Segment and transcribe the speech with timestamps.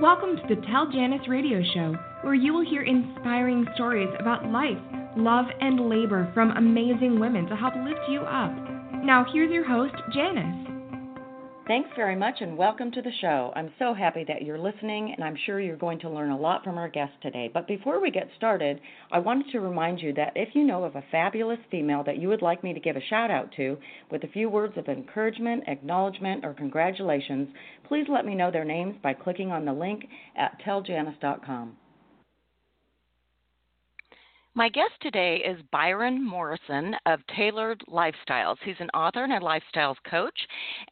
[0.00, 4.78] Welcome to the Tell Janice radio show, where you will hear inspiring stories about life,
[5.18, 8.52] love, and labor from amazing women to help lift you up.
[9.04, 10.71] Now, here's your host, Janice.
[11.68, 13.52] Thanks very much and welcome to the show.
[13.54, 16.64] I'm so happy that you're listening, and I'm sure you're going to learn a lot
[16.64, 17.48] from our guest today.
[17.54, 18.80] But before we get started,
[19.12, 22.26] I wanted to remind you that if you know of a fabulous female that you
[22.26, 23.78] would like me to give a shout out to
[24.10, 27.48] with a few words of encouragement, acknowledgement, or congratulations,
[27.86, 30.02] please let me know their names by clicking on the link
[30.36, 31.76] at telljanice.com.
[34.54, 38.58] My guest today is Byron Morrison of Tailored Lifestyles.
[38.62, 40.38] He's an author and a lifestyles coach,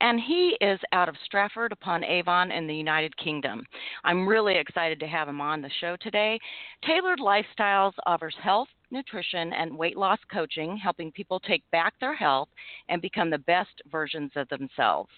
[0.00, 3.66] and he is out of Stratford upon Avon in the United Kingdom.
[4.02, 6.40] I'm really excited to have him on the show today.
[6.86, 12.48] Tailored Lifestyles offers health, nutrition, and weight loss coaching, helping people take back their health
[12.88, 15.10] and become the best versions of themselves.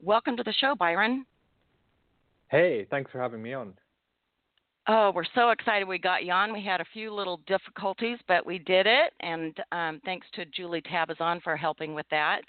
[0.00, 1.26] Welcome to the show, Byron.
[2.48, 3.74] Hey, thanks for having me on.
[4.86, 6.52] Oh, we're so excited we got you on.
[6.52, 9.14] We had a few little difficulties, but we did it.
[9.20, 12.42] And um, thanks to Julie Tabazon for helping with that.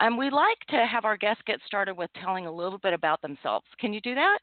[0.00, 3.22] Um, we like to have our guests get started with telling a little bit about
[3.22, 3.66] themselves.
[3.78, 4.38] Can you do that?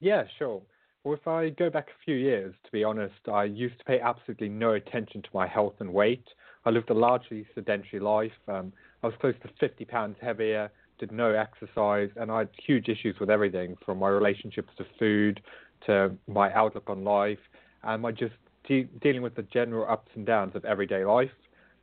[0.00, 0.60] Yeah, sure.
[1.04, 3.98] Well, if I go back a few years, to be honest, I used to pay
[3.98, 6.24] absolutely no attention to my health and weight.
[6.66, 8.32] I lived a largely sedentary life.
[8.46, 12.88] Um, I was close to 50 pounds heavier, did no exercise, and I had huge
[12.88, 15.40] issues with everything from my relationships to food
[15.86, 17.38] to my outlook on life
[17.82, 18.34] and my just
[18.66, 21.30] de- dealing with the general ups and downs of everyday life.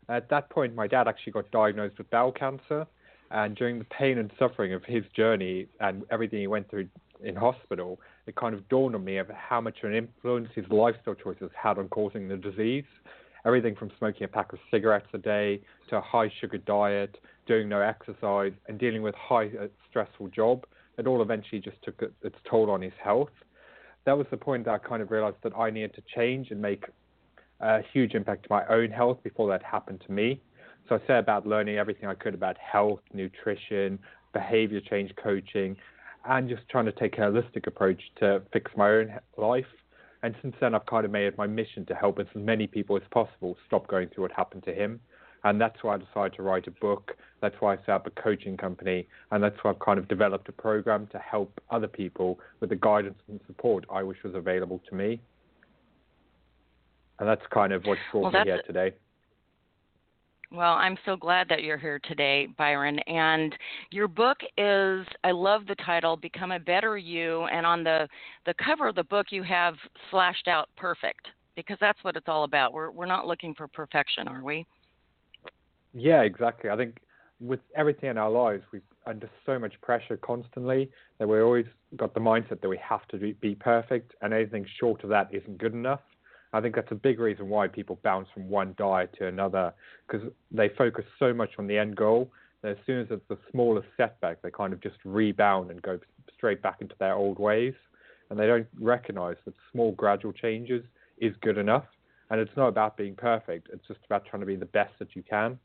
[0.07, 2.85] At that point, my dad actually got diagnosed with bowel cancer,
[3.31, 6.87] and during the pain and suffering of his journey and everything he went through
[7.23, 11.15] in hospital, it kind of dawned on me of how much an influence his lifestyle
[11.15, 12.85] choices had on causing the disease.
[13.45, 17.69] Everything from smoking a pack of cigarettes a day to a high sugar diet, doing
[17.69, 20.65] no exercise, and dealing with high uh, stressful job.
[20.97, 23.29] It all eventually just took its toll on his health
[24.05, 26.61] that was the point that I kind of realized that I needed to change and
[26.61, 26.85] make
[27.59, 30.41] a huge impact to my own health before that happened to me.
[30.87, 33.97] So I set about learning everything I could about health, nutrition,
[34.33, 35.75] behavior change coaching,
[36.27, 39.65] and just trying to take a holistic approach to fix my own life.
[40.21, 42.95] And since then, I've kind of made it my mission to help as many people
[42.97, 44.99] as possible stop going through what happened to him
[45.45, 47.15] and that's why I decided to write a book.
[47.39, 50.49] That's why I set up a coaching company, and that's why I've kind of developed
[50.49, 54.81] a program to help other people with the guidance and support I wish was available
[54.89, 55.21] to me.
[57.19, 58.93] And that's kind of what brought well, me here today.
[60.51, 62.99] Well, I'm so glad that you're here today, Byron.
[63.07, 63.55] And
[63.91, 67.43] your book is, I love the title, Become a Better You.
[67.45, 68.07] And on the,
[68.45, 69.75] the cover of the book, you have
[70.09, 72.73] slashed out perfect because that's what it's all about.
[72.73, 74.65] We're, we're not looking for perfection, are we?
[75.95, 76.69] Yeah, exactly.
[76.69, 76.97] I think
[77.39, 82.13] with everything in our lives, we're under so much pressure constantly that we always got
[82.13, 85.73] the mindset that we have to be perfect, and anything short of that isn't good
[85.73, 86.01] enough.
[86.53, 89.73] I think that's a big reason why people bounce from one diet to another
[90.07, 93.37] because they focus so much on the end goal that as soon as it's the
[93.51, 95.99] smallest setback, they kind of just rebound and go
[96.35, 97.73] straight back into their old ways.
[98.29, 100.83] And they don't recognize that small, gradual changes
[101.17, 101.85] is good enough.
[102.29, 105.15] And it's not about being perfect, it's just about trying to be the best that
[105.15, 105.59] you can.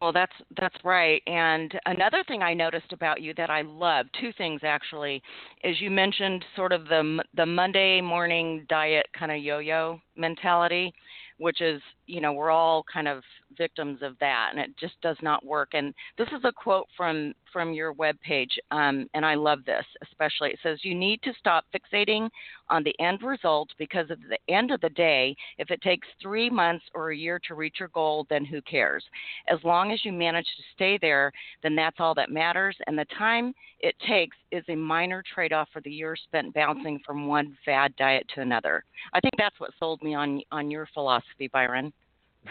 [0.00, 1.20] Well, that's that's right.
[1.26, 5.20] And another thing I noticed about you that I love, two things actually,
[5.64, 10.92] is you mentioned sort of the the Monday morning diet kind of yo-yo mentality,
[11.38, 13.22] which is, you know, we're all kind of
[13.56, 15.70] victims of that, and it just does not work.
[15.72, 20.50] And this is a quote from from your webpage, um, and I love this especially.
[20.50, 22.28] It says, You need to stop fixating
[22.68, 26.50] on the end result because at the end of the day, if it takes three
[26.50, 29.04] months or a year to reach your goal, then who cares?
[29.48, 31.32] As long as you manage to stay there,
[31.62, 32.76] then that's all that matters.
[32.86, 37.00] And the time it takes is a minor trade off for the years spent bouncing
[37.04, 38.84] from one fad diet to another.
[39.12, 41.92] I think that's what sold me on, on your philosophy, Byron.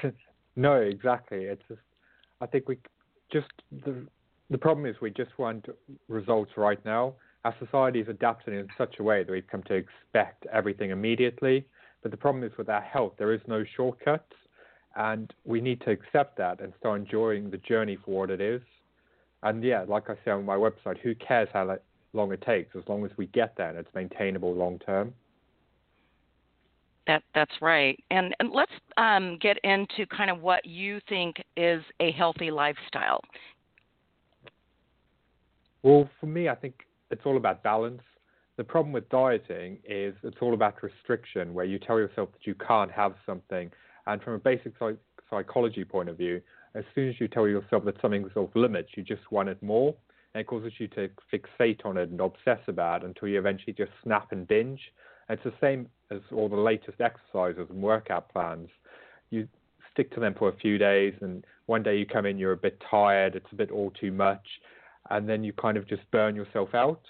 [0.55, 1.43] no, exactly.
[1.45, 1.81] It's just,
[2.41, 2.77] I think we
[3.31, 3.47] just
[3.83, 4.07] the
[4.49, 5.65] the problem is we just want
[6.07, 7.13] results right now.
[7.43, 11.65] Our society is adapting in such a way that we've come to expect everything immediately.
[12.01, 14.33] But the problem is with our health, there is no shortcuts.
[14.95, 18.61] And we need to accept that and start enjoying the journey for what it is.
[19.43, 21.77] And yeah, like I say on my website, who cares how
[22.13, 25.13] long it takes as long as we get there and it's maintainable long term.
[27.05, 27.97] That that's right.
[28.11, 33.21] And, and let's um, get into kind of what you think is a healthy lifestyle.
[35.83, 38.01] Well, for me, I think it's all about balance.
[38.57, 42.55] The problem with dieting is it's all about restriction, where you tell yourself that you
[42.55, 43.71] can't have something.
[44.07, 44.97] And from a basic psych-
[45.29, 46.41] psychology point of view,
[46.73, 49.95] as soon as you tell yourself that something's off limits, you just want it more.
[50.33, 53.73] and it causes you to fixate on it and obsess about it until you eventually
[53.73, 54.79] just snap and binge.
[55.29, 58.69] It's the same as all the latest exercises and workout plans.
[59.29, 59.47] You
[59.93, 62.57] stick to them for a few days, and one day you come in, you're a
[62.57, 64.45] bit tired, it's a bit all too much,
[65.09, 67.01] and then you kind of just burn yourself out.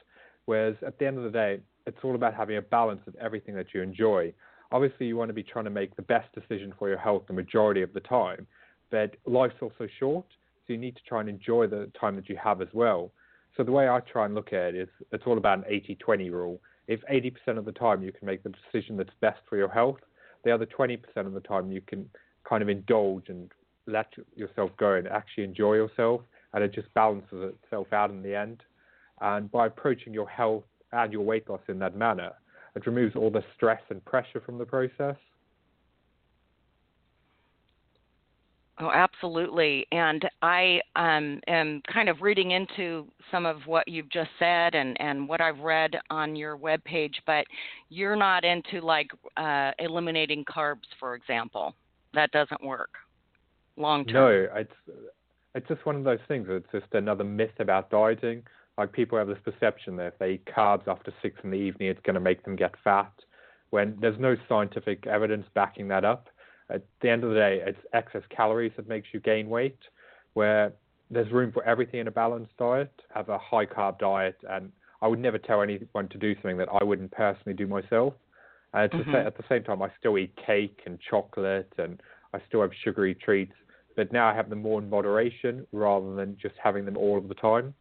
[0.46, 3.56] Whereas at the end of the day, it's all about having a balance of everything
[3.56, 4.34] that you enjoy.
[4.72, 7.34] Obviously, you want to be trying to make the best decision for your health the
[7.34, 8.46] majority of the time,
[8.92, 10.26] but life's also short,
[10.66, 13.12] so you need to try and enjoy the time that you have as well.
[13.56, 16.32] So the way I try and look at it is it's all about an 80-20
[16.32, 16.60] rule.
[16.88, 20.00] If 80% of the time you can make the decision that's best for your health,
[20.44, 22.10] the other 20% of the time you can
[22.48, 23.52] kind of indulge and
[23.88, 26.22] let yourself go and actually enjoy yourself,
[26.54, 28.62] and it just balances itself out in the end.
[29.22, 32.32] And by approaching your health and your weight loss in that manner,
[32.76, 35.16] it removes all the stress and pressure from the process.
[38.80, 39.88] Oh, absolutely.
[39.92, 44.96] And I um, am kind of reading into some of what you've just said and,
[45.02, 47.46] and what I've read on your webpage, but
[47.90, 51.74] you're not into like uh, eliminating carbs, for example.
[52.14, 52.92] That doesn't work
[53.78, 54.14] long term.
[54.14, 54.72] No, it's
[55.58, 56.48] it's just one of those things.
[56.50, 58.44] It's just another myth about dieting.
[58.78, 61.90] Like people have this perception that if they eat carbs after six in the evening,
[61.90, 63.12] it's going to make them get fat,
[63.72, 66.30] when there's no scientific evidence backing that up.
[66.70, 69.80] At the end of the day, it's excess calories that makes you gain weight.
[70.34, 70.74] Where
[71.10, 72.94] there's room for everything in a balanced diet.
[73.14, 74.72] Have a high carb diet, and
[75.02, 78.14] I would never tell anyone to do something that I wouldn't personally do myself.
[78.74, 79.16] And mm-hmm.
[79.16, 82.00] at the same time, I still eat cake and chocolate, and
[82.34, 83.54] I still have sugary treats
[83.98, 87.28] but now I have them more in moderation rather than just having them all of
[87.28, 87.74] the time.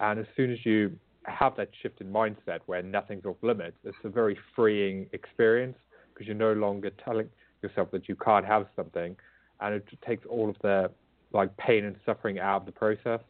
[0.00, 3.96] And as soon as you have that shift in mindset where nothing's off limits, it's
[4.04, 5.78] a very freeing experience
[6.12, 7.28] because you're no longer telling
[7.62, 9.16] yourself that you can't have something,
[9.60, 10.90] and it takes all of the
[11.32, 13.20] like pain and suffering out of the process.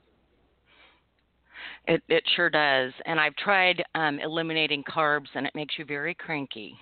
[1.87, 6.15] It it sure does, and I've tried um, eliminating carbs, and it makes you very
[6.15, 6.77] cranky.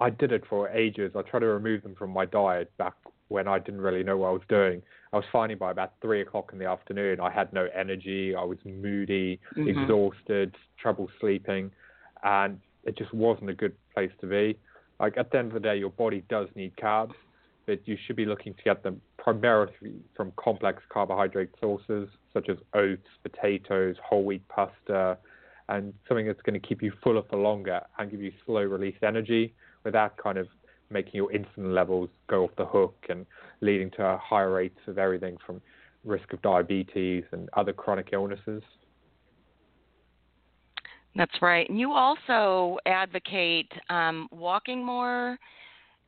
[0.00, 1.12] I did it for ages.
[1.16, 2.94] I tried to remove them from my diet back
[3.34, 4.80] when I didn't really know what I was doing.
[5.12, 8.44] I was finding by about three o'clock in the afternoon, I had no energy, I
[8.44, 9.68] was moody, mm-hmm.
[9.68, 11.72] exhausted, trouble sleeping,
[12.22, 14.56] and it just wasn't a good place to be.
[15.00, 17.14] Like at the end of the day, your body does need carbs,
[17.66, 19.72] but you should be looking to get them primarily
[20.16, 25.18] from complex carbohydrate sources such as oats, potatoes, whole wheat pasta,
[25.68, 28.96] and something that's going to keep you fuller for longer and give you slow release
[29.02, 30.46] energy without kind of
[30.90, 33.26] making your insulin levels go off the hook and
[33.60, 35.60] leading to higher rates of everything from
[36.04, 38.62] risk of diabetes and other chronic illnesses.
[41.16, 41.68] That's right.
[41.68, 45.38] And you also advocate um, walking more,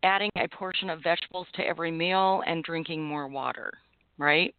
[0.02, 3.72] adding a portion of vegetables to every meal, and drinking more water,
[4.18, 4.54] right?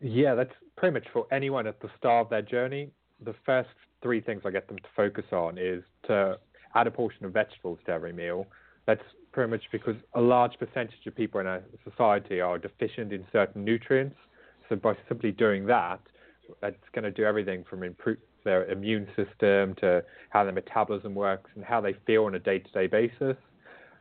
[0.00, 2.90] Yeah, that's pretty much for anyone at the start of their journey.
[3.24, 3.68] The first
[4.02, 6.38] three things I get them to focus on is to
[6.74, 8.46] add a portion of vegetables to every meal,
[8.86, 9.02] that's
[9.32, 13.64] pretty much because a large percentage of people in our society are deficient in certain
[13.64, 14.16] nutrients.
[14.68, 16.00] So by simply doing that,
[16.60, 21.50] that's going to do everything from improve their immune system to how their metabolism works
[21.54, 23.36] and how they feel on a day-to-day basis.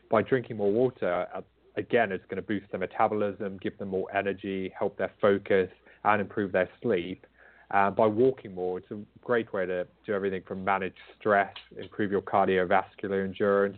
[0.10, 1.42] By drinking more water, uh,
[1.78, 5.70] again, it's going to boost their metabolism, give them more energy, help their focus,
[6.04, 7.26] and improve their sleep.
[7.70, 12.12] Uh, by walking more, it's a great way to do everything from manage stress, improve
[12.12, 13.78] your cardiovascular endurance,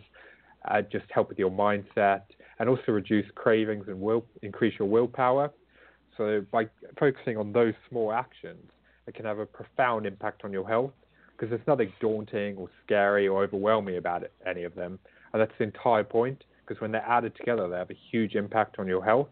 [0.68, 2.22] uh, just help with your mindset,
[2.58, 5.50] and also reduce cravings and will increase your willpower.
[6.16, 6.68] So by
[6.98, 8.70] focusing on those small actions,
[9.06, 10.92] it can have a profound impact on your health
[11.32, 14.98] because there's nothing daunting or scary or overwhelming about it, any of them.
[15.32, 18.78] And that's the entire point because when they're added together, they have a huge impact
[18.78, 19.28] on your health.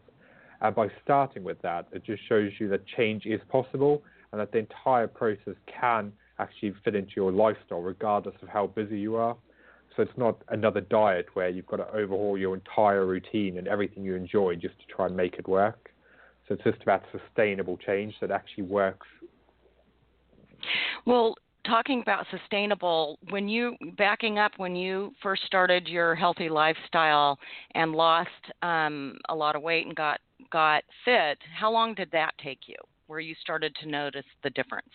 [0.61, 4.53] And by starting with that, it just shows you that change is possible and that
[4.53, 9.37] the entire process can actually fit into your lifestyle regardless of how busy you are.
[9.97, 14.05] So it's not another diet where you've got to overhaul your entire routine and everything
[14.05, 15.91] you enjoy just to try and make it work.
[16.49, 19.07] So it's just about sustainable change that actually works.
[21.07, 21.35] Well,
[21.67, 27.39] talking about sustainable, when you backing up when you first started your healthy lifestyle
[27.75, 28.31] and lost
[28.63, 30.21] um, a lot of weight and got
[30.51, 32.77] got fit, how long did that take you?
[33.07, 34.89] Where you started to notice the difference?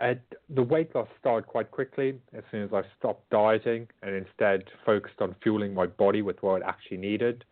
[0.00, 5.20] The weight loss started quite quickly as soon as I stopped dieting and instead focused
[5.20, 7.44] on fueling my body with what it actually needed.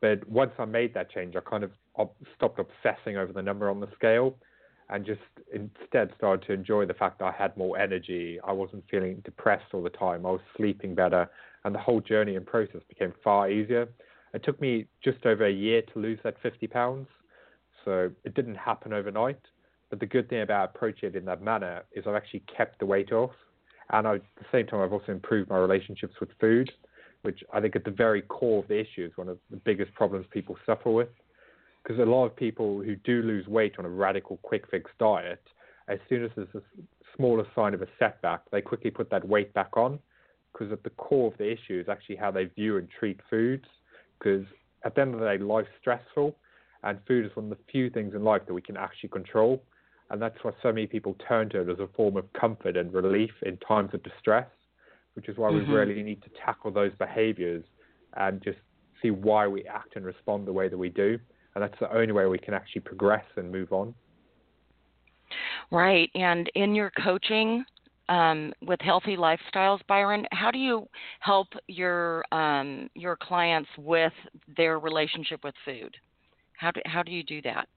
[0.00, 1.70] But once I made that change, I kind of
[2.36, 4.36] stopped obsessing over the number on the scale
[4.90, 5.20] and just
[5.52, 8.38] instead started to enjoy the fact that I had more energy.
[8.46, 10.26] I wasn't feeling depressed all the time.
[10.26, 11.30] I was sleeping better,
[11.64, 13.88] and the whole journey and process became far easier.
[14.34, 17.06] It took me just over a year to lose that 50 pounds,
[17.84, 19.40] so it didn't happen overnight
[19.94, 22.84] But the good thing about approaching it in that manner is I've actually kept the
[22.84, 23.30] weight off,
[23.90, 26.68] and I, at the same time I've also improved my relationships with food,
[27.22, 29.94] which I think at the very core of the issue is one of the biggest
[29.94, 31.10] problems people suffer with.
[31.80, 35.40] Because a lot of people who do lose weight on a radical quick fix diet,
[35.86, 36.62] as soon as there's a
[37.16, 40.00] smallest sign of a setback, they quickly put that weight back on.
[40.52, 43.66] Because at the core of the issue is actually how they view and treat foods.
[44.18, 44.44] Because
[44.84, 46.34] at the end of the day, life's stressful,
[46.82, 49.62] and food is one of the few things in life that we can actually control.
[50.10, 52.92] And that's why so many people turn to it as a form of comfort and
[52.92, 54.48] relief in times of distress,
[55.14, 55.70] which is why mm-hmm.
[55.70, 57.64] we really need to tackle those behaviors
[58.16, 58.58] and just
[59.02, 61.18] see why we act and respond the way that we do.
[61.54, 63.94] And that's the only way we can actually progress and move on.
[65.70, 66.10] Right.
[66.14, 67.64] And in your coaching
[68.08, 70.86] um, with healthy lifestyles, Byron, how do you
[71.20, 74.12] help your um, your clients with
[74.56, 75.96] their relationship with food?
[76.58, 77.68] How do how do you do that?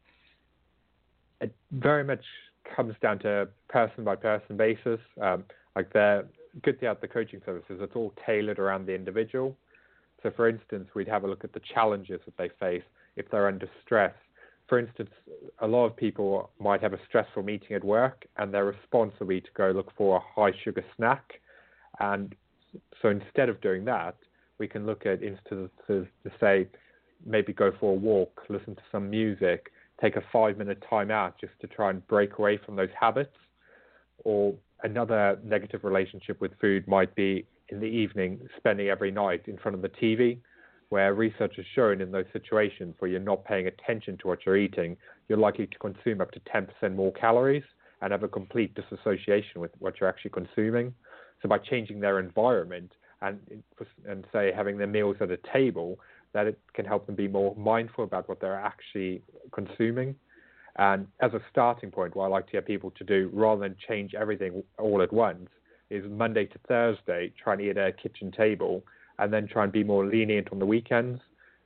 [1.41, 2.24] It very much
[2.75, 5.00] comes down to person by person basis.
[5.22, 5.44] Um,
[5.75, 6.27] like the
[6.63, 9.56] good thing about the coaching services, it's all tailored around the individual.
[10.24, 12.84] So, for instance, we'd have a look at the challenges that they face
[13.15, 14.13] if they're under stress
[14.67, 15.10] for instance,
[15.60, 19.27] a lot of people might have a stressful meeting at work, and their response will
[19.27, 21.39] be to go look for a high sugar snack.
[22.00, 22.36] And
[23.01, 24.15] so instead of doing that,
[24.60, 26.08] we can look at instances to
[26.39, 26.67] say,
[27.25, 31.39] maybe go for a walk, listen to some music, take a five minute time out
[31.39, 33.35] just to try and break away from those habits.
[34.23, 39.57] Or another negative relationship with food might be in the evening, spending every night in
[39.57, 40.39] front of the TV
[40.89, 44.57] where research has shown in those situations where you're not paying attention to what you're
[44.57, 44.95] eating,
[45.27, 47.63] you're likely to consume up to 10% more calories
[48.01, 50.93] and have a complete disassociation with what you're actually consuming.
[51.41, 53.39] So by changing their environment and
[54.07, 55.99] and say having their meals at a table,
[56.34, 60.15] that it can help them be more mindful about what they're actually consuming.
[60.77, 63.75] And as a starting point, what I like to get people to do, rather than
[63.88, 65.50] change everything all at once,
[65.89, 68.84] is Monday to Thursday try and eat at a kitchen table
[69.19, 71.19] and then try and be more lenient on the weekends.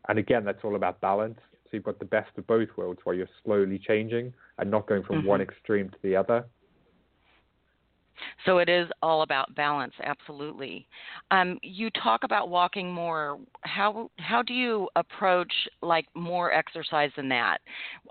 [0.07, 1.39] And again, that's all about balance.
[1.63, 5.03] So you've got the best of both worlds where you're slowly changing and not going
[5.03, 5.27] from mm-hmm.
[5.27, 6.45] one extreme to the other.
[8.45, 10.87] So it is all about balance, absolutely.
[11.31, 13.39] Um, you talk about walking more.
[13.61, 15.51] How how do you approach
[15.81, 17.59] like more exercise than that?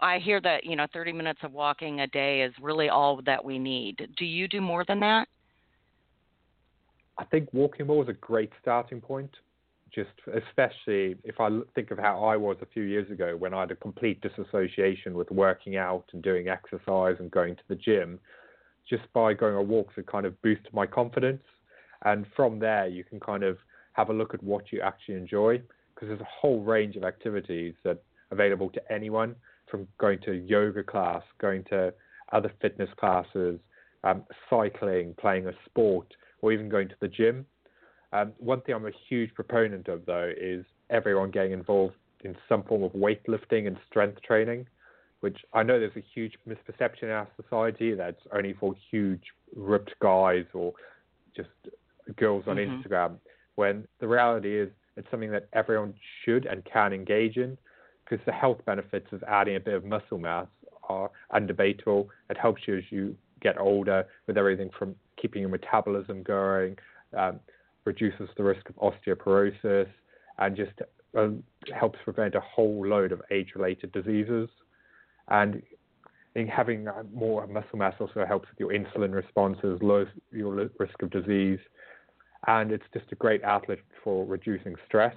[0.01, 3.45] I hear that you know 30 minutes of walking a day is really all that
[3.45, 4.09] we need.
[4.17, 5.29] Do you do more than that?
[7.19, 9.31] I think walking more is a great starting point.
[9.95, 13.61] Just especially if I think of how I was a few years ago when I
[13.61, 18.21] had a complete disassociation with working out and doing exercise and going to the gym.
[18.89, 21.43] Just by going on walks, it kind of boosted my confidence.
[22.05, 23.59] And from there, you can kind of
[23.93, 25.61] have a look at what you actually enjoy
[25.95, 29.35] because there's a whole range of activities that available to anyone
[29.71, 31.93] from going to yoga class, going to
[32.33, 33.59] other fitness classes,
[34.05, 36.07] um, cycling, playing a sport
[36.43, 37.45] or even going to the gym.
[38.13, 41.95] Um, one thing I'm a huge proponent of, though, is everyone getting involved
[42.25, 44.67] in some form of weightlifting and strength training,
[45.21, 49.23] which I know there's a huge misperception in our society that's only for huge
[49.55, 50.73] ripped guys or
[51.37, 51.49] just
[52.17, 52.81] girls on mm-hmm.
[52.81, 53.17] Instagram,
[53.57, 57.57] when the reality is it's something that everyone should and can engage in
[58.05, 60.49] because the health benefits of adding a bit of muscle mass
[60.89, 62.09] are undebatable.
[62.29, 66.77] It helps you as you get older with everything from keeping your metabolism going,
[67.17, 67.41] um,
[67.85, 69.89] reduces the risk of osteoporosis,
[70.39, 70.73] and just
[71.17, 71.29] uh,
[71.79, 74.49] helps prevent a whole load of age-related diseases.
[75.31, 75.63] And
[76.49, 81.11] having uh, more muscle mass also helps with your insulin responses, lowers your risk of
[81.11, 81.59] disease,
[82.47, 85.15] and it's just a great outlet for reducing stress.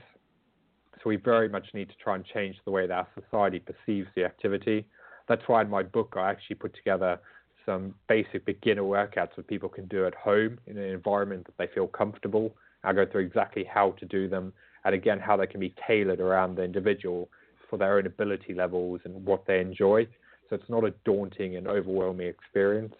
[0.95, 4.07] So we very much need to try and change the way that our society perceives
[4.15, 4.85] the activity.
[5.27, 7.19] That's why in my book I actually put together
[7.65, 11.73] some basic beginner workouts that people can do at home in an environment that they
[11.73, 12.55] feel comfortable.
[12.83, 14.53] I'll go through exactly how to do them
[14.83, 17.29] and again how they can be tailored around the individual
[17.73, 20.05] for their own ability levels and what they enjoy.
[20.47, 22.93] So it's not a daunting and overwhelming experience.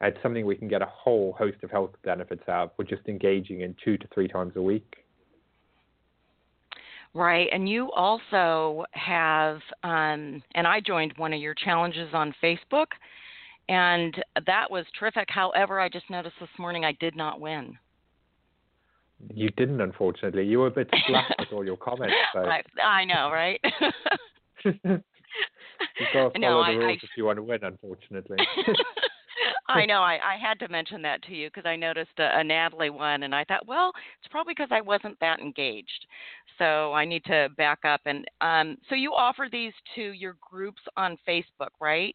[0.00, 2.74] It's something we can get a whole host of health benefits out.
[2.78, 4.98] We're just engaging in two to three times a week.
[7.12, 12.86] Right, and you also have, um, and I joined one of your challenges on Facebook,
[13.68, 14.14] and
[14.46, 15.26] that was terrific.
[15.28, 17.76] However, I just noticed this morning I did not win.
[19.32, 20.44] You didn't, unfortunately.
[20.44, 22.14] You were a bit slack with all your comments.
[22.32, 22.40] So.
[22.44, 23.60] I, I know, right?
[24.64, 28.36] You've got to follow no, the rules I, if you want to win, unfortunately.
[29.68, 30.02] I know.
[30.02, 33.22] I, I had to mention that to you because I noticed a, a Natalie one,
[33.22, 36.06] and I thought, well, it's probably because I wasn't that engaged.
[36.58, 38.02] So I need to back up.
[38.06, 42.14] And um, so you offer these to your groups on Facebook, right?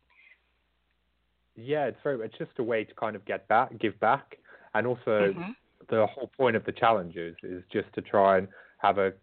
[1.55, 2.23] Yeah, it's very.
[2.25, 4.37] It's just a way to kind of get back, give back,
[4.73, 5.51] and also mm-hmm.
[5.89, 9.13] The whole point of the challenges is just to try and have a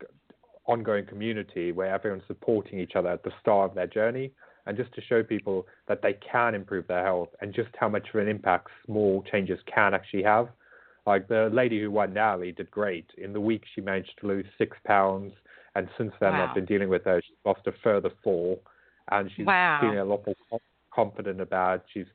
[0.67, 4.33] ongoing community where everyone's supporting each other at the start of their journey,
[4.67, 8.09] and just to show people that they can improve their health and just how much
[8.13, 10.49] of an impact small changes can actually have.
[11.07, 13.07] Like the lady who won Natalie did great.
[13.17, 15.33] In the week, she managed to lose six pounds,
[15.77, 16.49] and since then, wow.
[16.49, 17.23] I've been dealing with her.
[17.23, 18.59] She's lost a further four,
[19.13, 19.79] and she's wow.
[19.81, 20.61] feeling a lot more
[20.93, 21.77] confident about.
[21.77, 21.83] It.
[21.95, 22.07] She's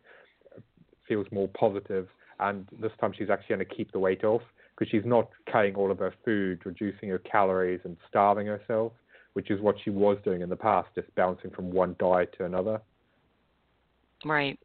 [1.07, 2.07] feels more positive,
[2.41, 4.41] and this time she's actually going to keep the weight off
[4.77, 8.91] because she's not cutting all of her food, reducing her calories, and starving herself,
[9.33, 12.45] which is what she was doing in the past, just bouncing from one diet to
[12.45, 12.81] another.
[14.25, 14.59] Right.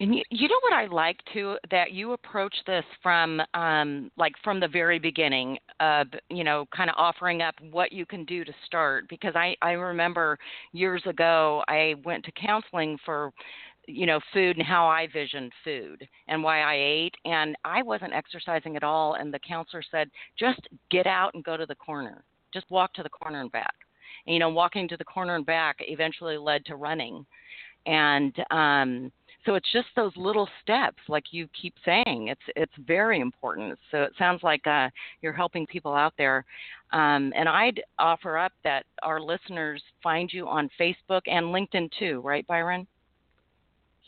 [0.00, 4.32] And you, you know what I like too that you approach this from um, like
[4.44, 8.44] from the very beginning of you know kind of offering up what you can do
[8.44, 10.38] to start because I I remember
[10.72, 13.32] years ago I went to counseling for
[13.88, 18.12] you know food and how I visioned food and why I ate and I wasn't
[18.12, 22.24] exercising at all and the counselor said just get out and go to the corner.
[22.52, 23.74] Just walk to the corner and back.
[24.26, 27.24] And, you know walking to the corner and back eventually led to running.
[27.86, 29.12] And um
[29.46, 33.78] so it's just those little steps like you keep saying it's it's very important.
[33.90, 34.90] So it sounds like uh,
[35.22, 36.44] you're helping people out there.
[36.90, 42.22] Um, and i'd offer up that our listeners find you on facebook and linkedin too
[42.24, 42.86] right byron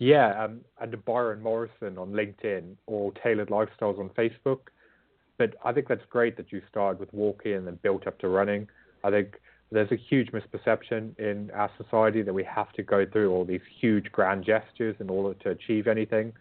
[0.01, 4.61] yeah, um, and Byron Morrison on LinkedIn or Tailored Lifestyles on Facebook.
[5.37, 8.29] But I think that's great that you started with walking and then built up to
[8.29, 8.67] running.
[9.05, 9.39] I think
[9.71, 13.61] there's a huge misperception in our society that we have to go through all these
[13.79, 16.33] huge grand gestures in order to achieve anything.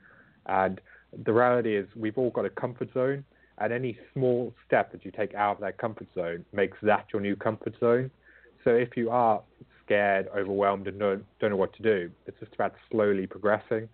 [0.46, 0.80] And
[1.26, 3.26] the reality is we've all got a comfort zone
[3.58, 7.22] and any small step that you take out of that comfort zone makes that your
[7.22, 8.10] new comfort zone.
[8.64, 9.42] So if you are
[9.90, 12.12] scared, overwhelmed, and don't, don't know what to do.
[12.28, 13.90] It's just about slowly progressing.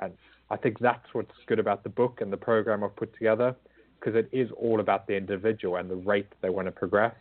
[0.00, 0.12] And
[0.50, 3.54] I think that's what's good about the book and the program I've put together,
[4.00, 7.14] because it is all about the individual and the rate that they want to progress.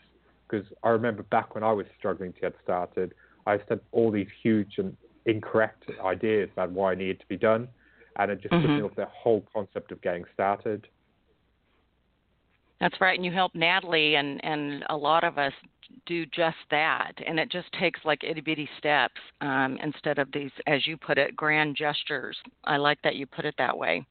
[0.50, 3.14] Because I remember back when I was struggling to get started,
[3.46, 4.98] I had all these huge and
[5.28, 7.68] incorrect ideas about why I needed to be done,
[8.18, 8.68] and it just mm-hmm.
[8.68, 10.88] took me off the whole concept of getting started.
[12.80, 15.54] That's right, and you help Natalie and and a lot of us
[16.06, 20.52] do just that, and it just takes like itty bitty steps um, instead of these,
[20.68, 22.38] as you put it, grand gestures.
[22.64, 24.06] I like that you put it that way.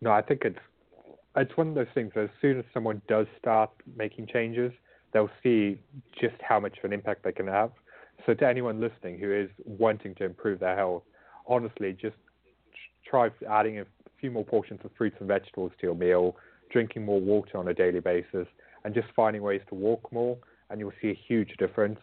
[0.00, 0.58] No, I think it's
[1.36, 2.12] it's one of those things.
[2.16, 4.72] As soon as someone does start making changes,
[5.12, 5.78] they'll see
[6.20, 7.70] just how much of an impact they can have.
[8.26, 11.04] So, to anyone listening who is wanting to improve their health,
[11.46, 12.16] honestly, just
[13.08, 13.84] try adding a
[14.22, 16.36] few more portions of fruits and vegetables to your meal,
[16.70, 18.46] drinking more water on a daily basis,
[18.84, 20.38] and just finding ways to walk more,
[20.70, 21.98] and you'll see a huge difference.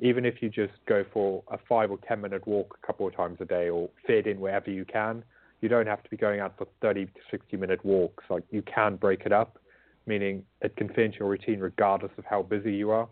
[0.00, 3.14] Even if you just go for a five or ten minute walk a couple of
[3.14, 5.22] times a day, or fit in wherever you can,
[5.60, 8.24] you don't have to be going out for 30 to 60 minute walks.
[8.30, 9.58] Like you can break it up,
[10.06, 13.08] meaning it can fit into your routine regardless of how busy you are.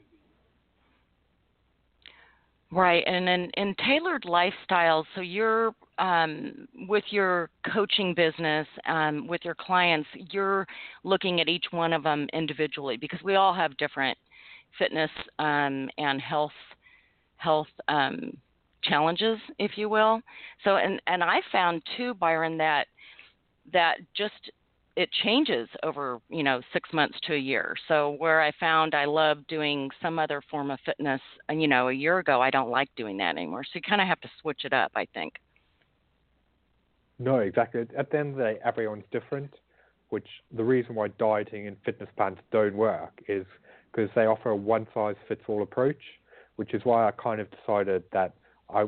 [2.73, 9.43] Right, and in, in tailored lifestyles, so you're um, with your coaching business, um, with
[9.45, 10.67] your clients, you're
[11.05, 14.19] looking at each one of them individually because we all have different
[14.79, 16.51] fitness um, and health
[17.37, 18.37] health um,
[18.83, 20.21] challenges, if you will.
[20.65, 22.89] So, and and I found too, Byron, that
[23.73, 24.51] that just
[24.97, 27.75] it changes over you know six months to a year.
[27.87, 31.93] So where i found i love doing some other form of fitness you know a
[31.93, 33.63] year ago i don't like doing that anymore.
[33.65, 35.35] So you kind of have to switch it up i think.
[37.19, 37.87] No exactly.
[37.97, 39.55] At the end of the day everyone's different
[40.09, 43.45] which the reason why dieting and fitness plans don't work is
[43.93, 46.01] because they offer a one size fits all approach
[46.57, 48.35] which is why i kind of decided that
[48.71, 48.85] i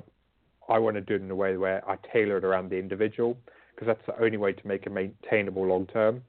[0.69, 3.37] i want to do it in a way where i tailor it around the individual
[3.79, 6.21] because that's the only way to make it maintainable long term.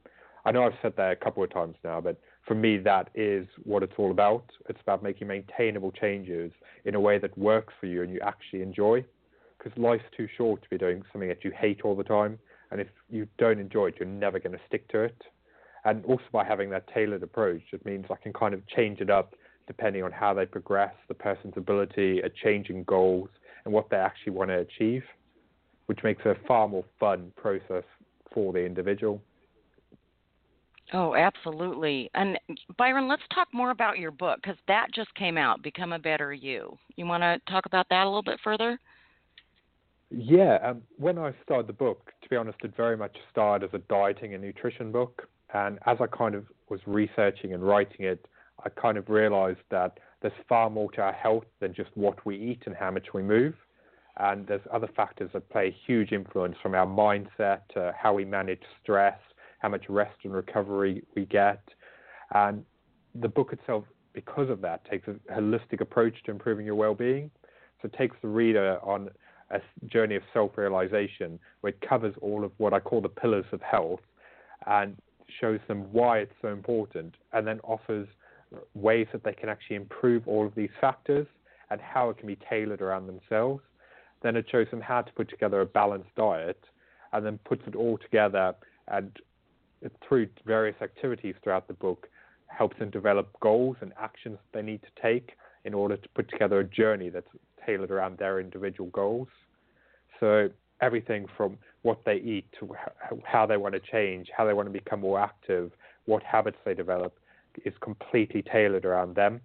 [0.45, 3.47] I know I've said that a couple of times now, but for me, that is
[3.63, 4.45] what it's all about.
[4.67, 6.51] It's about making maintainable changes
[6.85, 9.03] in a way that works for you and you actually enjoy.
[9.57, 12.38] Because life's too short to be doing something that you hate all the time.
[12.71, 15.21] And if you don't enjoy it, you're never going to stick to it.
[15.85, 19.09] And also by having that tailored approach, it means I can kind of change it
[19.09, 19.33] up
[19.65, 23.29] depending on how they progress, the person's ability at changing goals,
[23.65, 25.03] and what they actually want to achieve
[25.89, 27.84] which makes it a far more fun process
[28.32, 29.19] for the individual.
[30.93, 32.12] Oh, absolutely.
[32.13, 32.38] And
[32.78, 36.32] Byron, let's talk more about your book because that just came out, Become a Better
[36.32, 36.78] You.
[36.95, 38.80] You want to talk about that a little bit further?
[40.12, 40.60] Yeah.
[40.63, 43.84] Um, when I started the book, to be honest, it very much started as a
[43.89, 45.28] dieting and nutrition book.
[45.56, 48.28] And as I kind of was researching and writing it,
[48.63, 52.38] I kind of realized that there's far more to our health than just what we
[52.38, 53.56] eat and how much we move.
[54.19, 58.25] And there's other factors that play a huge influence from our mindset to how we
[58.25, 59.17] manage stress,
[59.60, 61.62] how much rest and recovery we get.
[62.34, 62.65] And
[63.15, 67.32] the book itself, because of that, takes a holistic approach to improving your well-being.
[67.82, 69.10] So it takes the reader on
[69.51, 73.62] a journey of self-realization where it covers all of what I call the pillars of
[73.62, 74.01] health
[74.67, 74.97] and
[75.39, 78.08] shows them why it's so important and then offers
[78.73, 81.27] ways that they can actually improve all of these factors
[81.69, 83.62] and how it can be tailored around themselves.
[84.21, 86.62] Then it shows them how to put together a balanced diet
[87.13, 88.53] and then puts it all together
[88.88, 89.12] and
[90.08, 92.08] through various activities throughout the book
[92.47, 95.32] helps them develop goals and actions they need to take
[95.65, 97.27] in order to put together a journey that's
[97.65, 99.27] tailored around their individual goals.
[100.19, 100.49] So
[100.82, 102.75] everything from what they eat to
[103.23, 105.71] how they want to change, how they want to become more active,
[106.05, 107.17] what habits they develop
[107.65, 109.41] is completely tailored around them.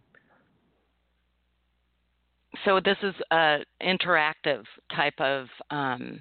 [2.64, 4.64] So this is an interactive
[4.94, 6.20] type of um,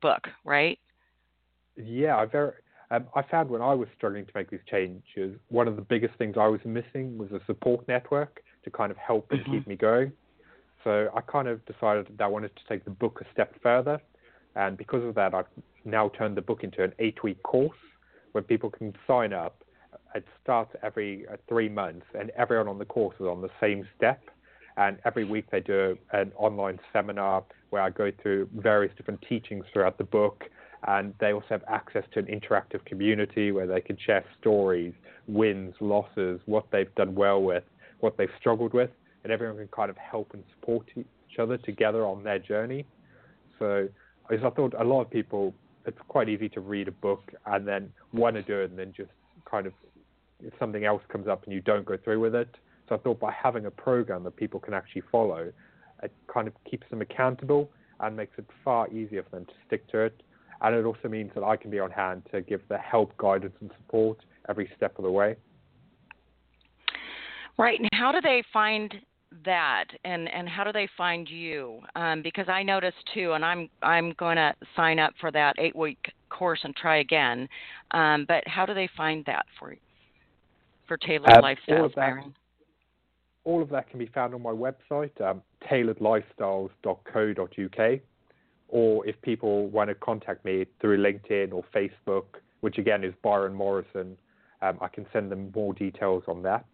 [0.00, 0.78] book, right?
[1.76, 2.52] Yeah, I very.
[2.90, 6.14] Um, I found when I was struggling to make these changes, one of the biggest
[6.16, 9.52] things I was missing was a support network to kind of help and mm-hmm.
[9.52, 10.10] keep me going.
[10.84, 14.00] So I kind of decided that I wanted to take the book a step further,
[14.56, 15.44] and because of that, I've
[15.84, 17.76] now turned the book into an eight-week course
[18.32, 19.62] where people can sign up.
[20.14, 23.86] It starts every uh, three months, and everyone on the course is on the same
[23.96, 24.22] step.
[24.78, 29.64] And every week they do an online seminar where I go through various different teachings
[29.72, 30.44] throughout the book.
[30.86, 34.94] And they also have access to an interactive community where they can share stories,
[35.26, 37.64] wins, losses, what they've done well with,
[37.98, 38.90] what they've struggled with,
[39.24, 42.86] and everyone can kind of help and support each other together on their journey.
[43.58, 43.88] So
[44.30, 45.52] I thought a lot of people,
[45.84, 48.92] it's quite easy to read a book and then want to do it and then
[48.96, 49.10] just
[49.50, 49.72] kind of
[50.40, 52.54] if something else comes up and you don't go through with it.
[52.88, 55.52] So I thought by having a program that people can actually follow,
[56.02, 57.70] it kind of keeps them accountable
[58.00, 60.22] and makes it far easier for them to stick to it.
[60.60, 63.54] And it also means that I can be on hand to give the help, guidance,
[63.60, 65.36] and support every step of the way.
[67.58, 67.78] Right.
[67.78, 68.94] And how do they find
[69.44, 73.68] that and and how do they find you um, because i noticed too and i'm
[73.82, 75.98] i'm going to sign up for that eight week
[76.30, 77.46] course and try again
[77.90, 79.76] um, but how do they find that for
[80.86, 82.24] for tailored um, lifestyle all of, that,
[83.44, 88.00] all of that can be found on my website um, tailoredlifestyles.co.uk
[88.70, 92.24] or if people want to contact me through linkedin or facebook
[92.60, 94.16] which again is byron morrison
[94.62, 96.66] um, i can send them more details on that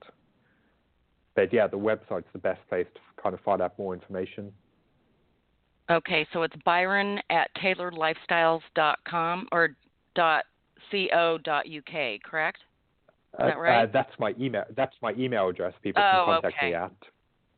[1.35, 4.53] but yeah, the website's the best place to kind of find out more information.
[5.91, 9.71] Okay, so it's Byron at tailoredlifestyles.com or
[10.15, 10.45] dot
[10.91, 12.59] co dot uk, correct?
[13.35, 13.85] Is that uh, right?
[13.85, 14.65] Uh, that's my email.
[14.77, 15.75] That's my email address.
[15.83, 16.69] People oh, can contact okay.
[16.69, 16.93] me at.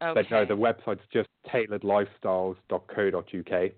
[0.03, 0.12] Okay.
[0.15, 3.73] But no, the website's just tailoredlifestyles.co.uk.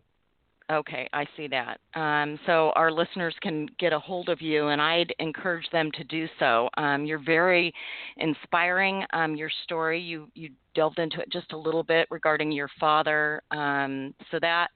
[0.71, 1.81] Okay, I see that.
[1.95, 6.05] Um, so our listeners can get a hold of you, and I'd encourage them to
[6.05, 6.69] do so.
[6.77, 7.73] Um, you're very
[8.19, 9.03] inspiring.
[9.15, 13.43] Um, your story, you you delved into it just a little bit regarding your father.
[13.51, 14.69] Um, so that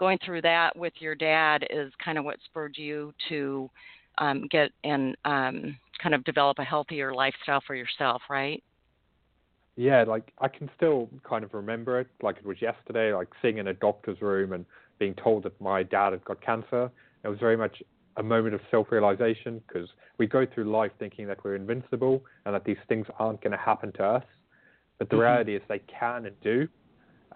[0.00, 3.70] going through that with your dad is kind of what spurred you to
[4.20, 8.62] um, get and um, kind of develop a healthier lifestyle for yourself, right?
[9.76, 13.58] Yeah, like I can still kind of remember it like it was yesterday, like sitting
[13.58, 14.64] in a doctor's room and
[14.98, 16.90] being told that my dad had got cancer.
[17.24, 17.82] It was very much
[18.16, 22.64] a moment of self-realization because we go through life thinking that we're invincible and that
[22.64, 24.24] these things aren't going to happen to us.
[24.98, 25.22] But the mm-hmm.
[25.22, 26.68] reality is they can and do.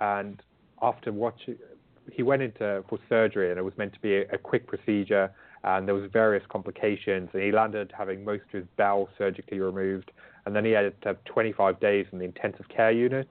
[0.00, 0.42] And
[0.82, 1.56] after watching,
[2.12, 5.30] he went into for surgery and it was meant to be a, a quick procedure
[5.64, 10.10] and there was various complications and he landed having most of his bowel surgically removed
[10.46, 13.28] and then he had to have 25 days in the intensive care unit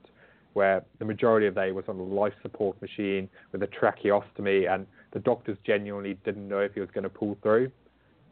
[0.54, 4.86] where the majority of day was on a life support machine with a tracheostomy, and
[5.12, 7.72] the doctors genuinely didn't know if he was going to pull through.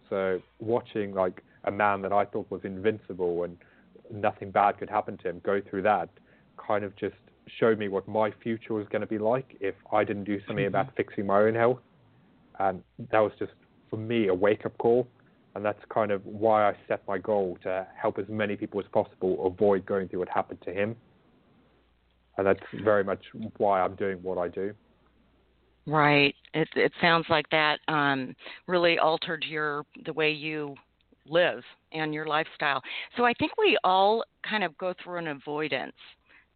[0.09, 3.57] So watching like a man that I thought was invincible and
[4.11, 6.09] nothing bad could happen to him go through that
[6.57, 7.15] kind of just
[7.59, 10.65] showed me what my future was going to be like if I didn't do something
[10.65, 10.75] mm-hmm.
[10.75, 11.79] about fixing my own health.
[12.59, 13.53] And that was just
[13.89, 15.07] for me a wake up call.
[15.55, 18.85] And that's kind of why I set my goal to help as many people as
[18.93, 20.95] possible avoid going through what happened to him
[22.37, 23.23] and that's very much
[23.57, 24.73] why I'm doing what I do.
[25.85, 26.35] Right.
[26.53, 28.35] It it sounds like that um,
[28.67, 30.75] really altered your the way you
[31.27, 32.81] live and your lifestyle.
[33.17, 35.95] So I think we all kind of go through an avoidance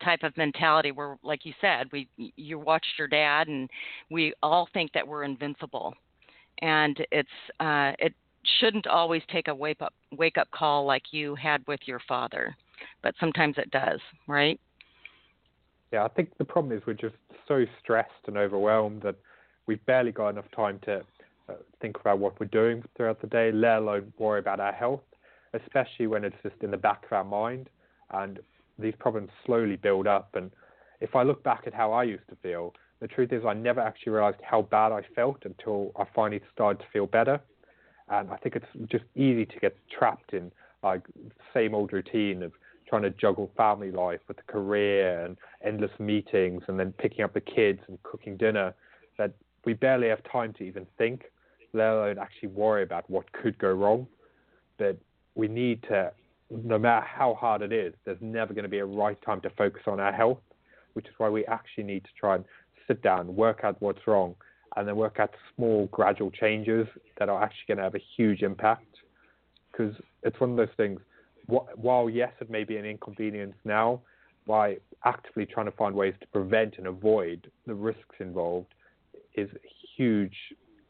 [0.03, 3.69] type of mentality where like you said we you watched your dad and
[4.11, 5.93] we all think that we're invincible
[6.61, 7.29] and it's
[7.59, 8.13] uh it
[8.59, 12.55] shouldn't always take a wake up wake up call like you had with your father
[13.01, 14.59] but sometimes it does right
[15.91, 17.15] Yeah, I think the problem is we're just
[17.47, 19.15] so stressed and overwhelmed that
[19.67, 21.01] we've barely got enough time to
[21.47, 25.03] uh, think about what we're doing throughout the day, let alone worry about our health,
[25.53, 27.69] especially when it's just in the back of our mind.
[28.11, 28.39] And
[28.77, 30.35] these problems slowly build up.
[30.35, 30.51] And
[31.01, 33.81] if I look back at how I used to feel, the truth is I never
[33.81, 37.39] actually realized how bad I felt until I finally started to feel better.
[38.09, 40.51] And I think it's just easy to get trapped in
[40.83, 41.01] like
[41.53, 42.51] same old routine of
[42.87, 47.33] trying to juggle family life with a career and endless meetings and then picking up
[47.33, 48.73] the kids and cooking dinner
[49.17, 49.33] that
[49.65, 51.23] we barely have time to even think,
[51.73, 54.05] let alone actually worry about what could go wrong.
[54.77, 54.97] But
[55.33, 56.11] we need to,
[56.49, 59.49] no matter how hard it is, there's never going to be a right time to
[59.51, 60.39] focus on our health,
[60.93, 62.45] which is why we actually need to try and
[62.87, 64.35] sit down, work out what's wrong,
[64.75, 68.41] and then work out small, gradual changes that are actually going to have a huge
[68.41, 68.85] impact.
[69.71, 70.99] Because it's one of those things
[71.47, 74.01] while yes, it may be an inconvenience now,
[74.47, 78.73] by actively trying to find ways to prevent and avoid the risks involved
[79.35, 80.35] is a huge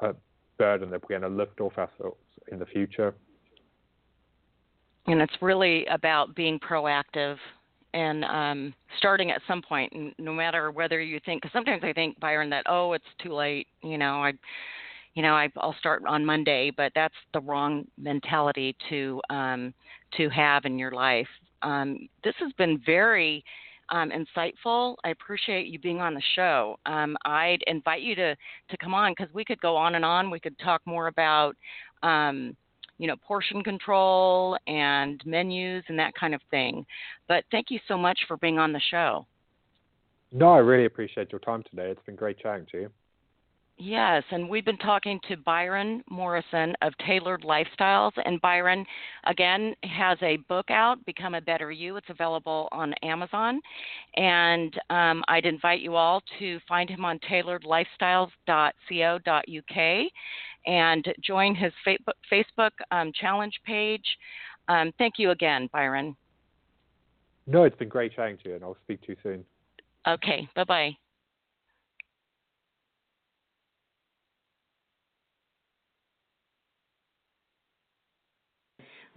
[0.02, 0.14] uh,
[0.58, 2.18] burden that we're going to lift off ourselves
[2.52, 3.14] in the future.
[5.08, 7.38] And it's really about being proactive
[7.94, 11.42] and um, starting at some point, no matter whether you think.
[11.42, 13.68] Because sometimes I think Byron that oh, it's too late.
[13.84, 14.34] You know, I,
[15.14, 19.74] you know, I, will start on Monday, but that's the wrong mentality to um,
[20.18, 21.28] to have in your life.
[21.62, 23.44] Um, this has been very
[23.90, 24.96] um, insightful.
[25.04, 26.78] I appreciate you being on the show.
[26.86, 30.30] Um, I'd invite you to to come on because we could go on and on.
[30.30, 31.56] We could talk more about
[32.04, 32.58] um,
[32.98, 36.86] you know portion control and menus and that kind of thing.
[37.28, 39.26] But thank you so much for being on the show.
[40.32, 41.90] No, I really appreciate your time today.
[41.90, 42.90] It's been great chatting to you.
[43.78, 48.14] Yes, and we've been talking to Byron Morrison of Tailored Lifestyles.
[48.24, 48.86] And Byron,
[49.26, 51.98] again, has a book out, Become a Better You.
[51.98, 53.60] It's available on Amazon.
[54.16, 60.12] And um, I'd invite you all to find him on tailoredlifestyles.co.uk
[60.66, 64.06] and join his Facebook um, challenge page.
[64.68, 66.16] Um, thank you again, Byron.
[67.48, 69.46] No, it's been great chatting to you, and I'll speak to you soon.
[70.08, 70.98] Okay, bye bye.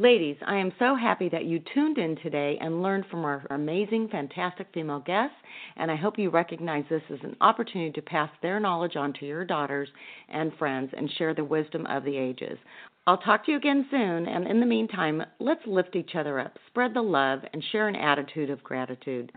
[0.01, 4.09] Ladies, I am so happy that you tuned in today and learned from our amazing,
[4.13, 5.35] fantastic female guests,
[5.77, 9.27] and I hope you recognize this as an opportunity to pass their knowledge on to
[9.27, 9.89] your daughters
[10.29, 12.61] and friends and share the wisdom of the ages.
[13.09, 16.57] I'll talk to you again soon, and in the meantime, let's lift each other up,
[16.69, 19.33] spread the love, and share an attitude of gratitude.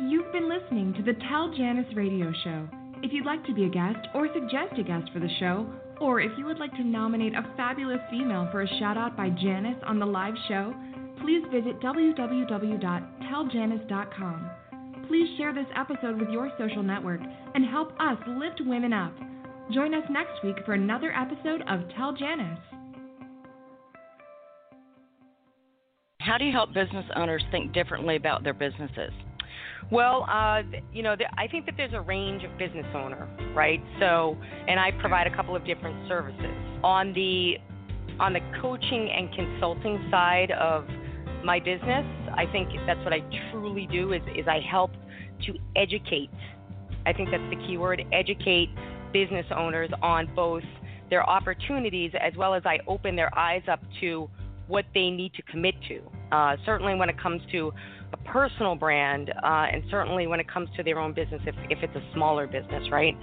[0.00, 2.68] You've been listening to the Tell Janice radio show.
[3.02, 5.66] If you'd like to be a guest or suggest a guest for the show,
[6.02, 9.30] or if you would like to nominate a fabulous female for a shout out by
[9.30, 10.74] Janice on the live show,
[11.22, 14.50] please visit www.telljanice.com.
[15.06, 17.20] Please share this episode with your social network
[17.54, 19.16] and help us lift women up.
[19.72, 22.58] Join us next week for another episode of Tell Janice.
[26.20, 29.12] How do you help business owners think differently about their businesses?
[29.90, 33.82] Well, uh, you know, I think that there's a range of business owner, right?
[34.00, 34.36] So,
[34.68, 37.56] and I provide a couple of different services on the
[38.20, 40.86] on the coaching and consulting side of
[41.44, 42.06] my business.
[42.34, 44.92] I think that's what I truly do is is I help
[45.46, 46.30] to educate.
[47.04, 48.70] I think that's the key word: educate
[49.12, 50.62] business owners on both
[51.10, 54.30] their opportunities as well as I open their eyes up to
[54.68, 56.00] what they need to commit to.
[56.34, 57.72] Uh, certainly, when it comes to
[58.12, 61.78] a personal brand, uh, and certainly when it comes to their own business, if, if
[61.82, 63.16] it's a smaller business, right?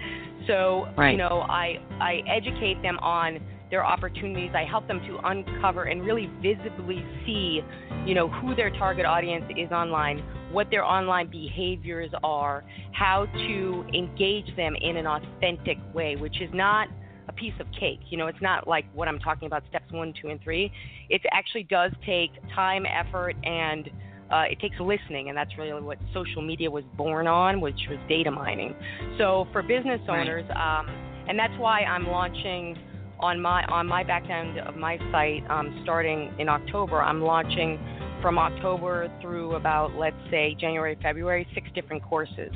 [0.48, 1.12] So, right.
[1.12, 4.52] you know, I, I educate them on their opportunities.
[4.56, 7.62] I help them to uncover and really visibly see,
[8.06, 13.86] you know, who their target audience is online, what their online behaviors are, how to
[13.94, 16.88] engage them in an authentic way, which is not
[17.28, 18.00] a piece of cake.
[18.10, 20.72] You know, it's not like what I'm talking about, steps one, two, and three.
[21.10, 23.88] It actually does take time, effort, and
[24.32, 27.98] uh, it takes listening, and that's really what social media was born on, which was
[28.08, 28.76] data mining.
[29.18, 30.88] So for business owners, um,
[31.28, 32.78] and that's why I'm launching
[33.20, 37.02] on my on my back end of my site um, starting in October.
[37.02, 37.80] I'm launching
[38.22, 42.54] from October through about let's say January, February, six different courses,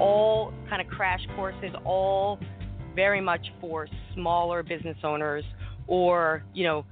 [0.00, 2.38] all kind of crash courses, all
[2.94, 5.44] very much for smaller business owners
[5.86, 6.84] or you know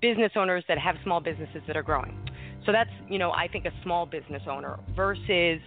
[0.00, 2.18] business owners that have small businesses that are growing.
[2.66, 5.60] So that's, you know, I think a small business owner versus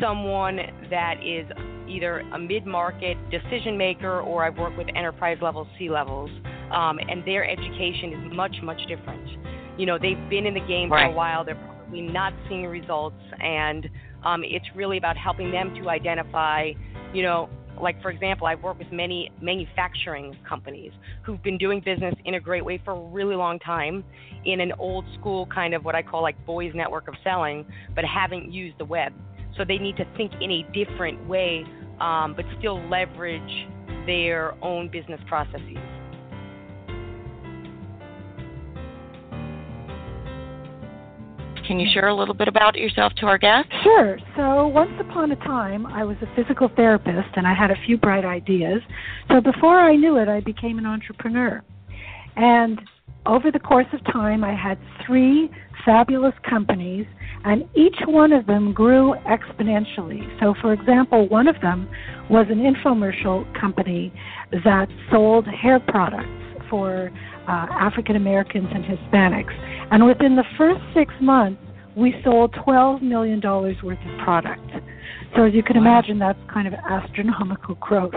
[0.00, 0.58] someone
[0.90, 1.46] that is
[1.88, 6.30] either a mid-market decision maker or I've worked with enterprise level C levels,
[6.72, 9.28] um, and their education is much, much different.
[9.78, 11.06] You know, they've been in the game right.
[11.06, 11.44] for a while.
[11.44, 13.88] They're probably not seeing results, and
[14.24, 16.70] Um, it's really about helping them to identify,
[17.12, 17.48] you know,
[17.82, 20.92] like for example, I've worked with many manufacturing companies
[21.24, 24.04] who've been doing business in a great way for a really long time
[24.44, 28.04] in an old school kind of what I call like boys network of selling, but
[28.04, 29.12] haven't used the web.
[29.56, 31.64] So they need to think in a different way,
[32.00, 33.66] um, but still leverage
[34.06, 35.91] their own business processes.
[41.72, 43.72] Can you share a little bit about yourself to our guests?
[43.82, 44.18] Sure.
[44.36, 47.96] So, once upon a time, I was a physical therapist and I had a few
[47.96, 48.82] bright ideas.
[49.30, 51.62] So, before I knew it, I became an entrepreneur.
[52.36, 52.78] And
[53.24, 55.50] over the course of time, I had three
[55.82, 57.06] fabulous companies,
[57.46, 60.28] and each one of them grew exponentially.
[60.40, 61.88] So, for example, one of them
[62.28, 64.12] was an infomercial company
[64.62, 66.28] that sold hair products
[66.68, 67.10] for
[67.48, 69.52] uh, African Americans and Hispanics.
[69.90, 71.60] And within the first six months,
[71.96, 74.70] we sold $12 million worth of product.
[75.36, 78.14] So as you can imagine, that's kind of astronomical growth.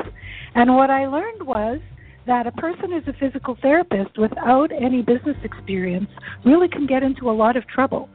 [0.54, 1.80] And what I learned was
[2.28, 6.10] that a person who's a physical therapist without any business experience
[6.44, 8.10] really can get into a lot of trouble.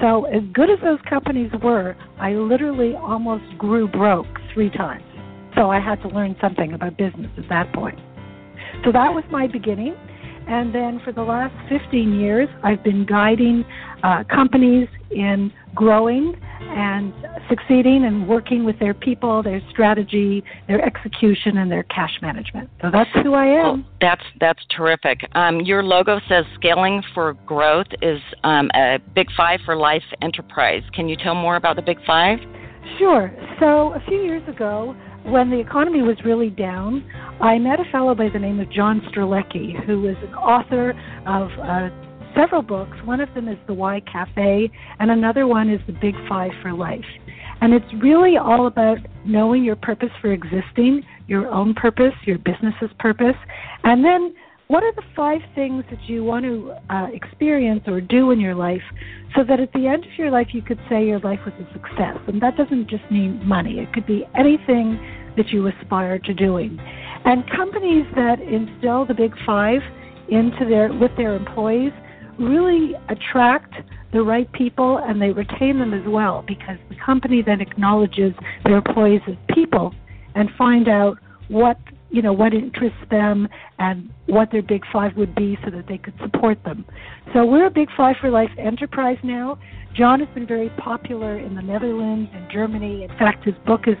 [0.00, 5.04] So as good as those companies were, I literally almost grew broke three times.
[5.56, 7.98] So I had to learn something about business at that point.
[8.84, 9.94] So that was my beginning.
[10.46, 13.64] And then for the last 15 years, I've been guiding
[14.02, 17.12] uh, companies in growing and
[17.48, 22.68] succeeding and working with their people, their strategy, their execution, and their cash management.
[22.82, 23.64] So that's who I am.
[23.64, 25.20] Well, that's that's terrific.
[25.34, 30.82] Um, your logo says "Scaling for Growth" is um, a Big Five for Life enterprise.
[30.92, 32.38] Can you tell more about the Big Five?
[32.98, 33.32] Sure.
[33.60, 37.04] So a few years ago, when the economy was really down,
[37.40, 40.90] I met a fellow by the name of John Strelecky, who is an author
[41.26, 41.88] of uh,
[42.34, 42.96] several books.
[43.04, 46.72] One of them is The Why Cafe, and another one is The Big Five for
[46.72, 47.04] Life.
[47.60, 52.90] And it's really all about knowing your purpose for existing, your own purpose, your business's
[52.98, 53.36] purpose,
[53.84, 54.34] and then
[54.68, 58.54] what are the five things that you want to uh, experience or do in your
[58.54, 58.82] life
[59.36, 61.72] so that at the end of your life you could say your life was a
[61.72, 62.16] success?
[62.26, 64.98] And that doesn't just mean money, it could be anything
[65.36, 66.78] that you aspire to doing.
[67.24, 69.80] And companies that instill the big five
[70.28, 71.92] into their with their employees
[72.38, 73.74] really attract
[74.12, 78.32] the right people and they retain them as well because the company then acknowledges
[78.64, 79.92] their employees as people
[80.34, 81.76] and find out what
[82.14, 83.48] you know what interests them
[83.80, 86.84] and what their big five would be so that they could support them.
[87.32, 89.58] So we're a big five for life enterprise now.
[89.96, 93.02] John has been very popular in the Netherlands and Germany.
[93.02, 93.96] In fact, his book is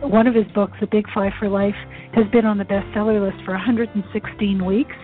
[0.00, 1.74] one of his books, The Big Five for Life,
[2.14, 4.94] has been on the bestseller list for 116 weeks.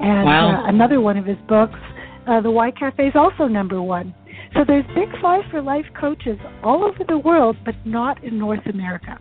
[0.00, 0.64] And wow.
[0.64, 1.78] uh, another one of his books,
[2.26, 4.14] uh, The Why Cafe, is also number one.
[4.54, 8.66] So there's Big Five for Life coaches all over the world, but not in North
[8.66, 9.18] America.